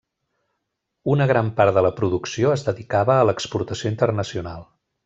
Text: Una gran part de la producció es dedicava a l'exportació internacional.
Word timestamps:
Una 1.17 1.27
gran 1.33 1.51
part 1.61 1.75
de 1.77 1.83
la 1.87 1.93
producció 2.01 2.55
es 2.57 2.67
dedicava 2.71 3.21
a 3.21 3.31
l'exportació 3.31 3.97
internacional. 3.97 4.71